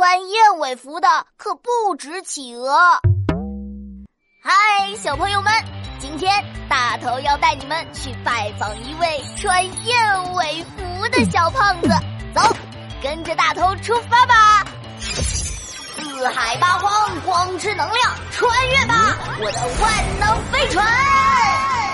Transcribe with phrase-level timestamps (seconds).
[0.00, 2.74] 穿燕尾服的可不止企鹅。
[4.42, 5.52] 嗨，小朋友们，
[5.98, 11.90] 今天大头要带你们去拜访一位穿燕尾服的小胖子。
[12.34, 12.40] 走，
[13.02, 14.64] 跟着大头出发吧！
[15.00, 20.82] 四海八荒，光之能量，穿越吧，我的万能飞船！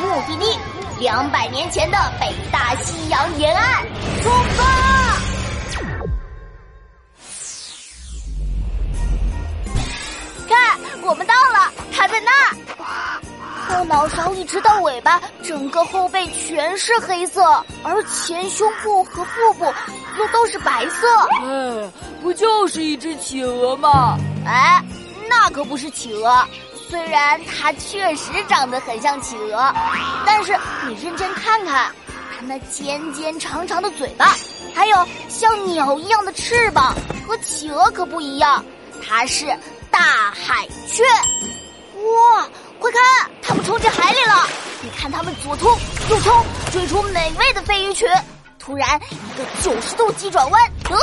[0.00, 0.58] 目的地：
[0.98, 3.84] 两百年前的北大西洋沿岸，
[4.20, 4.61] 出发！
[11.12, 12.56] 我们到了，它在那儿。
[13.68, 17.42] 后脑勺一直到尾巴，整个后背全是黑色，
[17.82, 19.66] 而前胸部和腹部
[20.18, 21.06] 又都是白色。
[21.42, 24.16] 哎，不就是一只企鹅吗？
[24.46, 24.82] 哎，
[25.28, 26.48] 那可不是企鹅。
[26.88, 29.70] 虽然它确实长得很像企鹅，
[30.24, 34.34] 但是你认真看看，它那尖尖长长的嘴巴，
[34.74, 36.94] 还有像鸟一样的翅膀，
[37.28, 38.64] 和企鹅可不一样。
[39.06, 39.54] 它是
[39.92, 41.04] 大海雀。
[41.04, 42.48] 哇！
[42.80, 44.48] 快看，它们冲进海里了！
[44.80, 45.70] 你看它们左冲
[46.10, 48.08] 右冲，追出美味的飞鱼群。
[48.58, 50.96] 突然，一个九十度急转弯，哦，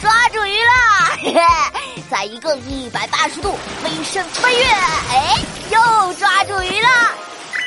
[0.00, 1.16] 抓住鱼啦！
[1.20, 5.36] 嘿嘿，再一个一百八十度飞身飞跃，哎，
[5.70, 7.12] 又抓住鱼啦！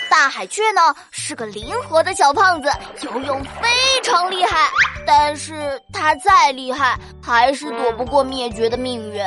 [0.09, 2.69] 大海雀呢是个灵活的小胖子，
[3.01, 3.69] 游泳非
[4.03, 4.69] 常厉害，
[5.05, 9.23] 但是它再厉害，还是躲不过灭绝的命运。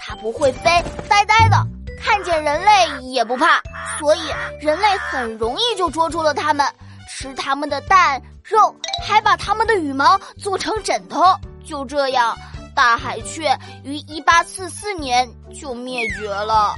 [0.00, 0.64] 它不会飞，
[1.08, 1.56] 呆呆的。
[2.02, 3.60] 看见人类也不怕，
[3.98, 4.20] 所以
[4.58, 6.66] 人类很容易就捉住了它们，
[7.10, 8.74] 吃它们的蛋肉，
[9.06, 11.22] 还把它们的羽毛做成枕头。
[11.62, 12.34] 就这样，
[12.74, 16.74] 大海雀于一八四四年就灭绝了。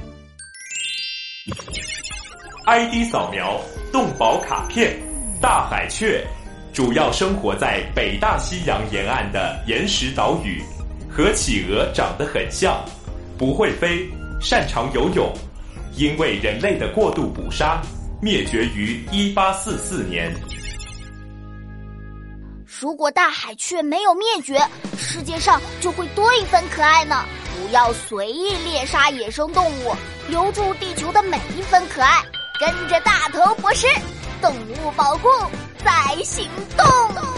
[2.65, 3.59] ID 扫描
[3.91, 5.01] 动保卡片，
[5.41, 6.25] 大海雀
[6.73, 10.61] 主要生活在北大西洋沿岸的岩石岛屿，
[11.09, 12.83] 和企鹅长得很像，
[13.37, 14.09] 不会飞。
[14.41, 15.33] 擅长游泳，
[15.95, 17.81] 因为人类的过度捕杀，
[18.21, 20.33] 灭绝于一八四四年。
[22.65, 24.59] 如果大海雀没有灭绝，
[24.97, 27.23] 世界上就会多一分可爱呢。
[27.55, 29.95] 不要随意猎杀野生动物，
[30.27, 32.21] 留住地球的每一分可爱。
[32.59, 33.87] 跟着大头博士，
[34.41, 35.29] 动物保护
[35.85, 36.45] 在行
[36.75, 37.32] 动。